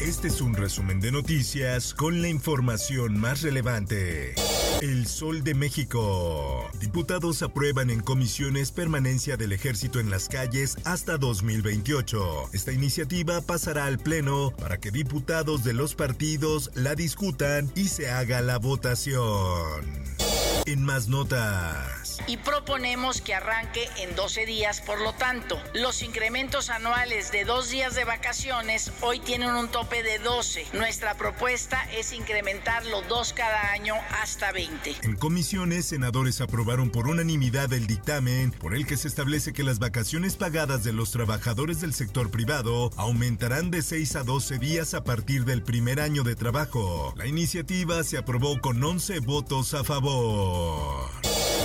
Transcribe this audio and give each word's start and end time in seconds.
Este 0.00 0.28
es 0.28 0.40
un 0.40 0.54
resumen 0.54 0.98
de 0.98 1.12
noticias 1.12 1.92
con 1.92 2.22
la 2.22 2.28
información 2.28 3.20
más 3.20 3.42
relevante. 3.42 4.34
El 4.80 5.06
Sol 5.06 5.44
de 5.44 5.54
México. 5.54 6.70
Diputados 6.80 7.42
aprueban 7.42 7.90
en 7.90 8.00
comisiones 8.00 8.72
permanencia 8.72 9.36
del 9.36 9.52
ejército 9.52 10.00
en 10.00 10.08
las 10.08 10.30
calles 10.30 10.78
hasta 10.84 11.18
2028. 11.18 12.48
Esta 12.54 12.72
iniciativa 12.72 13.42
pasará 13.42 13.84
al 13.84 13.98
Pleno 13.98 14.54
para 14.58 14.78
que 14.78 14.90
diputados 14.90 15.64
de 15.64 15.74
los 15.74 15.94
partidos 15.94 16.70
la 16.74 16.94
discutan 16.94 17.70
y 17.74 17.88
se 17.88 18.08
haga 18.08 18.40
la 18.40 18.58
votación. 18.58 20.19
En 20.66 20.84
más 20.84 21.08
notas. 21.08 22.18
Y 22.26 22.36
proponemos 22.36 23.20
que 23.20 23.34
arranque 23.34 23.88
en 23.98 24.14
12 24.14 24.46
días, 24.46 24.80
por 24.80 25.00
lo 25.00 25.12
tanto, 25.14 25.58
los 25.74 26.02
incrementos 26.02 26.70
anuales 26.70 27.32
de 27.32 27.44
dos 27.44 27.70
días 27.70 27.94
de 27.94 28.04
vacaciones 28.04 28.92
hoy 29.00 29.20
tienen 29.20 29.50
un 29.50 29.68
tope 29.68 30.02
de 30.02 30.18
12. 30.18 30.66
Nuestra 30.74 31.16
propuesta 31.16 31.82
es 31.92 32.12
incrementarlo 32.12 33.02
dos 33.08 33.32
cada 33.32 33.72
año 33.72 33.94
hasta 34.22 34.52
20. 34.52 34.96
En 35.02 35.16
comisiones, 35.16 35.86
senadores 35.86 36.40
aprobaron 36.40 36.90
por 36.90 37.08
unanimidad 37.08 37.72
el 37.72 37.86
dictamen 37.86 38.52
por 38.52 38.74
el 38.74 38.86
que 38.86 38.96
se 38.96 39.08
establece 39.08 39.52
que 39.52 39.64
las 39.64 39.78
vacaciones 39.78 40.36
pagadas 40.36 40.84
de 40.84 40.92
los 40.92 41.10
trabajadores 41.10 41.80
del 41.80 41.94
sector 41.94 42.30
privado 42.30 42.90
aumentarán 42.96 43.70
de 43.70 43.82
6 43.82 44.16
a 44.16 44.22
12 44.24 44.58
días 44.58 44.94
a 44.94 45.04
partir 45.04 45.44
del 45.44 45.62
primer 45.62 46.00
año 46.00 46.22
de 46.22 46.36
trabajo. 46.36 47.14
La 47.16 47.26
iniciativa 47.26 48.04
se 48.04 48.18
aprobó 48.18 48.60
con 48.60 48.82
11 48.82 49.20
votos 49.20 49.74
a 49.74 49.84
favor. 49.84 50.49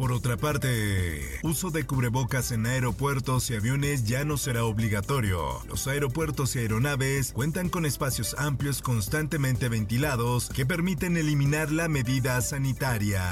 Por 0.00 0.12
otra 0.12 0.38
parte, 0.38 1.40
uso 1.42 1.70
de 1.70 1.84
cubrebocas 1.84 2.52
en 2.52 2.64
aeropuertos 2.64 3.50
y 3.50 3.54
aviones 3.54 4.04
ya 4.04 4.24
no 4.24 4.38
será 4.38 4.64
obligatorio. 4.64 5.60
Los 5.68 5.86
aeropuertos 5.88 6.56
y 6.56 6.60
aeronaves 6.60 7.32
cuentan 7.32 7.68
con 7.68 7.84
espacios 7.84 8.34
amplios 8.38 8.80
constantemente 8.80 9.68
ventilados 9.68 10.48
que 10.48 10.64
permiten 10.64 11.18
eliminar 11.18 11.70
la 11.70 11.88
medida 11.88 12.40
sanitaria. 12.40 13.22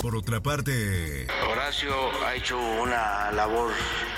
Por 0.00 0.16
otra 0.16 0.40
parte, 0.40 1.26
Horacio 1.50 1.92
ha 2.24 2.34
hecho 2.34 2.58
una 2.58 3.30
labor 3.32 3.70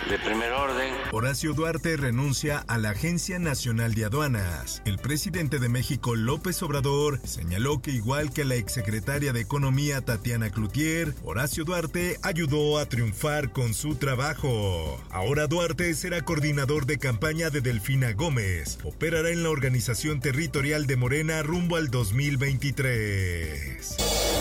de 0.08 0.18
primer 0.18 0.52
orden. 0.52 0.94
Horacio 1.12 1.52
Duarte 1.52 1.96
renuncia 1.96 2.64
a 2.68 2.78
la 2.78 2.90
Agencia 2.90 3.38
Nacional 3.38 3.94
de 3.94 4.06
Aduanas. 4.06 4.82
El 4.84 4.98
presidente 4.98 5.58
de 5.58 5.68
México, 5.68 6.16
López 6.16 6.62
Obrador, 6.62 7.20
señaló 7.24 7.82
que 7.82 7.90
igual 7.90 8.32
que 8.32 8.44
la 8.44 8.54
exsecretaria 8.54 9.32
de 9.32 9.40
Economía, 9.40 10.00
Tatiana 10.00 10.50
Cloutier, 10.50 11.14
Horacio 11.24 11.64
Duarte 11.64 12.18
ayudó 12.22 12.78
a 12.78 12.86
triunfar 12.86 13.52
con 13.52 13.74
su 13.74 13.96
trabajo. 13.96 15.00
Ahora 15.10 15.46
Duarte 15.46 15.92
será 15.94 16.22
coordinador 16.22 16.86
de 16.86 16.98
campaña 16.98 17.50
de 17.50 17.60
Delfina 17.60 18.12
Gómez. 18.12 18.78
Operará 18.84 19.30
en 19.30 19.42
la 19.42 19.50
organización 19.50 20.20
territorial 20.20 20.86
de 20.86 20.96
Morena 20.96 21.42
rumbo 21.42 21.76
al 21.76 21.90
2023. 21.90 23.96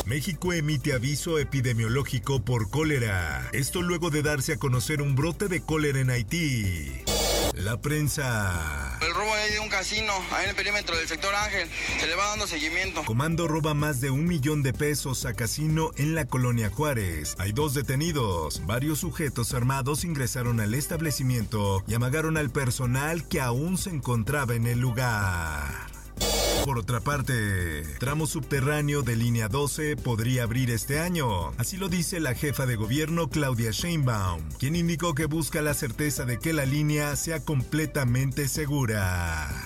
México 0.06 0.54
emite 0.54 0.94
aviso 0.94 1.38
epidemiológico 1.38 2.44
por 2.44 2.70
cólera. 2.70 3.50
Esto 3.52 3.82
luego 3.82 4.10
de 4.10 4.24
darse 4.24 4.54
a 4.54 4.58
conocer 4.58 5.02
un 5.02 5.16
brote 5.16 5.49
de 5.50 5.62
cólera 5.62 6.00
en 6.00 6.12
Haití. 6.12 7.04
La 7.56 7.82
prensa. 7.82 8.98
El 9.02 9.14
robo 9.14 9.36
de 9.36 9.60
un 9.60 9.68
casino 9.68 10.14
ahí 10.32 10.44
en 10.44 10.52
el 10.52 10.56
perímetro 10.56 10.96
del 10.96 11.08
sector 11.08 11.34
Ángel. 11.34 11.68
Se 12.00 12.08
le 12.08 12.16
va 12.16 12.28
dando 12.28 12.48
seguimiento. 12.48 13.04
Comando 13.04 13.48
roba 13.48 13.74
más 13.74 14.00
de 14.00 14.12
un 14.12 14.26
millón 14.26 14.62
de 14.64 14.72
pesos 14.72 15.26
a 15.26 15.34
casino 15.34 15.92
en 15.98 16.16
la 16.16 16.26
colonia 16.26 16.70
Juárez. 16.70 17.36
Hay 17.40 17.52
dos 17.52 17.74
detenidos. 17.74 18.66
Varios 18.66 19.00
sujetos 19.00 19.54
armados 19.54 20.06
ingresaron 20.06 20.60
al 20.60 20.74
establecimiento 20.74 21.84
y 21.88 21.96
amagaron 21.96 22.38
al 22.38 22.52
personal 22.52 23.28
que 23.28 23.42
aún 23.42 23.78
se 23.78 23.90
encontraba 23.90 24.54
en 24.54 24.68
el 24.68 24.80
lugar. 24.80 25.99
Por 26.66 26.78
otra 26.78 27.00
parte, 27.00 27.84
tramo 28.00 28.28
subterráneo 28.28 29.02
de 29.02 29.16
línea 29.16 29.48
12 29.48 29.96
podría 29.96 30.44
abrir 30.44 30.70
este 30.70 31.00
año. 31.00 31.50
Así 31.58 31.78
lo 31.78 31.90
dice 31.90 32.20
la 32.20 32.36
jefa 32.36 32.66
de 32.66 32.76
gobierno 32.76 33.30
Claudia 33.30 33.72
Sheinbaum, 33.72 34.42
quien 34.60 34.76
indicó 34.76 35.16
que 35.16 35.26
busca 35.26 35.62
la 35.62 35.74
certeza 35.74 36.26
de 36.26 36.38
que 36.38 36.54
la 36.54 36.66
línea 36.66 37.16
sea 37.16 37.40
completamente 37.40 38.48
segura. 38.48 39.59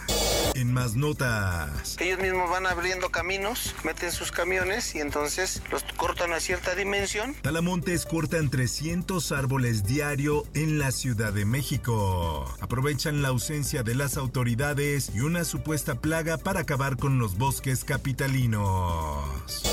En 0.55 0.71
más 0.71 0.95
notas. 0.95 1.97
Ellos 1.99 2.19
mismos 2.19 2.49
van 2.49 2.67
abriendo 2.67 3.09
caminos, 3.09 3.75
meten 3.83 4.11
sus 4.11 4.31
camiones 4.31 4.93
y 4.95 4.99
entonces 4.99 5.61
los 5.71 5.83
cortan 5.97 6.33
a 6.33 6.39
cierta 6.39 6.75
dimensión. 6.75 7.35
Talamontes 7.41 8.05
cortan 8.05 8.49
300 8.49 9.31
árboles 9.31 9.85
diario 9.85 10.43
en 10.53 10.79
la 10.79 10.91
Ciudad 10.91 11.33
de 11.33 11.45
México. 11.45 12.45
Aprovechan 12.61 13.21
la 13.21 13.29
ausencia 13.29 13.83
de 13.83 13.95
las 13.95 14.17
autoridades 14.17 15.11
y 15.15 15.21
una 15.21 15.43
supuesta 15.43 15.95
plaga 15.95 16.37
para 16.37 16.61
acabar 16.61 16.97
con 16.97 17.17
los 17.19 17.37
bosques 17.37 17.83
capitalinos. 17.83 19.72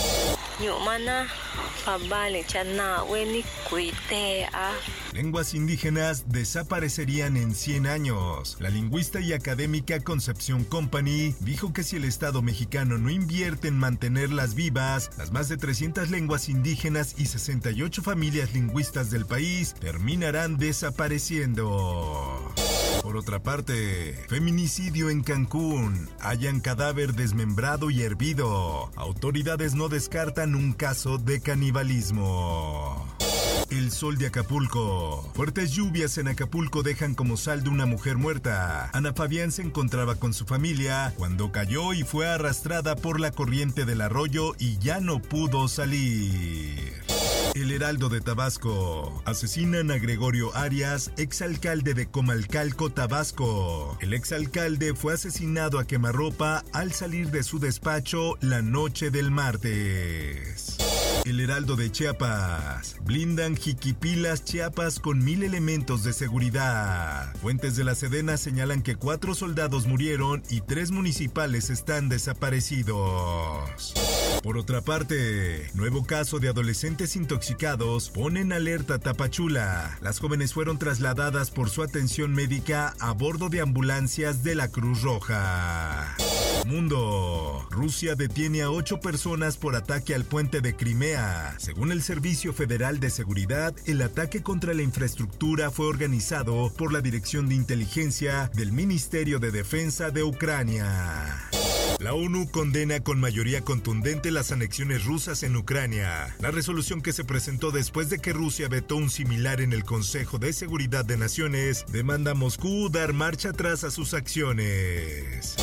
Lenguas 5.15 5.54
indígenas 5.54 6.25
desaparecerían 6.28 7.37
en 7.37 7.54
100 7.54 7.87
años. 7.87 8.56
La 8.60 8.69
lingüista 8.69 9.21
y 9.21 9.32
académica 9.32 10.00
Concepción 10.00 10.65
Company 10.65 11.34
dijo 11.41 11.72
que 11.72 11.82
si 11.82 11.97
el 11.97 12.04
Estado 12.04 12.43
mexicano 12.43 12.98
no 12.98 13.09
invierte 13.10 13.69
en 13.69 13.78
mantenerlas 13.78 14.54
vivas, 14.54 15.10
las 15.16 15.32
más 15.32 15.48
de 15.48 15.56
300 15.56 16.10
lenguas 16.10 16.48
indígenas 16.48 17.15
y 17.16 17.27
68 17.27 18.03
familias 18.03 18.53
lingüistas 18.53 19.10
del 19.10 19.25
país 19.25 19.75
terminarán 19.81 20.59
desapareciendo. 20.59 22.53
Por 23.10 23.16
otra 23.16 23.43
parte, 23.43 24.15
feminicidio 24.28 25.10
en 25.10 25.25
Cancún. 25.25 26.09
Hallan 26.21 26.60
cadáver 26.60 27.15
desmembrado 27.15 27.91
y 27.91 28.03
hervido. 28.03 28.93
Autoridades 28.94 29.75
no 29.75 29.88
descartan 29.88 30.54
un 30.54 30.72
caso 30.72 31.19
de 31.19 31.41
canibalismo. 31.41 33.04
El 33.69 33.91
sol 33.91 34.16
de 34.16 34.28
Acapulco. 34.28 35.28
Fuertes 35.34 35.72
lluvias 35.72 36.19
en 36.19 36.28
Acapulco 36.28 36.84
dejan 36.84 37.16
como 37.16 37.37
saldo 37.37 37.72
una 37.72 37.84
mujer 37.84 38.16
muerta. 38.16 38.91
Ana 38.93 39.12
Fabián 39.12 39.50
se 39.50 39.62
encontraba 39.62 40.15
con 40.15 40.32
su 40.32 40.44
familia 40.44 41.12
cuando 41.16 41.50
cayó 41.50 41.92
y 41.92 42.04
fue 42.04 42.28
arrastrada 42.28 42.94
por 42.94 43.19
la 43.19 43.32
corriente 43.32 43.87
del 43.87 44.03
arroyo 44.03 44.54
y 44.60 44.78
ya 44.78 45.00
no 45.00 45.21
pudo 45.21 45.66
salir. 45.66 47.09
El 47.55 47.72
Heraldo 47.72 48.09
de 48.09 48.21
Tabasco. 48.21 49.22
Asesinan 49.25 49.91
a 49.91 49.99
Gregorio 49.99 50.55
Arias, 50.55 51.11
exalcalde 51.16 51.94
de 51.94 52.06
Comalcalco, 52.06 52.91
Tabasco. 52.91 53.99
El 54.00 54.15
exalcalde 54.15 54.94
fue 54.94 55.15
asesinado 55.15 55.78
a 55.78 55.87
quemarropa 55.87 56.65
al 56.72 56.93
salir 56.93 57.31
de 57.31 57.43
su 57.43 57.59
despacho 57.59 58.36
la 58.41 58.63
noche 58.63 59.10
del 59.10 59.30
martes. 59.30 60.77
El 61.25 61.41
Heraldo 61.41 61.77
de 61.77 61.91
Chiapas. 61.91 62.97
Blindan 63.03 63.57
Jiquipilas, 63.57 64.45
Chiapas 64.45 65.01
con 65.01 65.25
mil 65.25 65.42
elementos 65.42 66.04
de 66.04 66.13
seguridad. 66.13 67.34
Fuentes 67.36 67.77
de 67.77 67.84
la 67.84 67.95
Sedena 67.95 68.36
señalan 68.36 68.83
que 68.83 68.97
cuatro 68.97 69.34
soldados 69.34 69.86
murieron 69.86 70.42
y 70.51 70.60
tres 70.60 70.92
municipales 70.92 71.69
están 71.69 72.09
desaparecidos. 72.09 73.92
Por 74.42 74.57
otra 74.57 74.81
parte, 74.81 75.71
nuevo 75.75 76.07
caso 76.07 76.39
de 76.39 76.48
adolescentes 76.48 77.15
intoxicados 77.15 78.09
pone 78.09 78.41
en 78.41 78.53
alerta 78.53 78.98
Tapachula. 78.98 79.98
Las 80.01 80.19
jóvenes 80.19 80.54
fueron 80.54 80.78
trasladadas 80.78 81.51
por 81.51 81.69
su 81.69 81.83
atención 81.83 82.33
médica 82.33 82.95
a 83.01 83.13
bordo 83.13 83.51
de 83.51 83.60
ambulancias 83.60 84.42
de 84.42 84.54
la 84.54 84.69
Cruz 84.69 85.03
Roja. 85.03 86.16
Mundo. 86.66 87.66
Rusia 87.71 88.15
detiene 88.15 88.63
a 88.63 88.71
ocho 88.71 89.01
personas 89.01 89.59
por 89.59 89.77
ataque 89.77 90.15
al 90.15 90.25
puente 90.25 90.63
de 90.63 90.75
Crimea. 90.75 91.57
Según 91.59 91.92
el 91.92 92.03
Servicio 92.03 92.54
Federal 92.54 92.98
de 92.98 93.10
Seguridad, 93.10 93.75
el 93.84 94.01
ataque 94.01 94.42
contra 94.42 94.72
la 94.72 94.83
infraestructura 94.83 95.71
fue 95.71 95.87
organizado 95.87 96.72
por 96.77 96.92
la 96.92 97.03
Dirección 97.03 97.48
de 97.48 97.57
Inteligencia 97.57 98.51
del 98.54 98.72
Ministerio 98.72 99.39
de 99.39 99.51
Defensa 99.51 100.10
de 100.10 100.22
Ucrania. 100.22 101.51
La 102.01 102.15
ONU 102.15 102.51
condena 102.51 103.01
con 103.01 103.21
mayoría 103.21 103.61
contundente 103.61 104.31
las 104.31 104.53
anexiones 104.53 105.05
rusas 105.05 105.43
en 105.43 105.55
Ucrania. 105.55 106.35
La 106.41 106.51
resolución 106.51 107.03
que 107.03 107.13
se 107.13 107.25
presentó 107.25 107.73
después 107.73 108.09
de 108.09 108.19
que 108.19 108.33
Rusia 108.33 108.69
vetó 108.69 108.97
un 108.97 109.11
similar 109.11 109.61
en 109.61 109.75
el 109.75 109.85
Consejo 109.85 110.39
de 110.39 110.55
Seguridad 110.55 111.05
de 111.05 111.19
Naciones 111.19 111.85
demanda 111.93 112.31
a 112.31 112.35
Moscú 112.35 112.89
dar 112.89 113.13
marcha 113.13 113.51
atrás 113.51 113.85
a 113.85 113.91
sus 113.91 114.15
acciones. 114.15 115.57